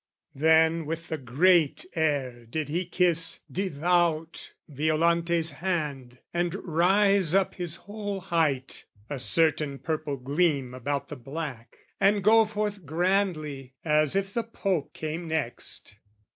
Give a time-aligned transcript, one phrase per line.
[0.33, 7.75] Then with the great air did he kiss, devout, Violante's hand, and rise up his
[7.75, 14.33] whole height (A certain purple gleam about the black) And go forth grandly, as if
[14.33, 15.99] the Pope came next.